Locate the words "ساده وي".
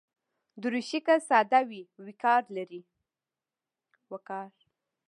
1.29-1.81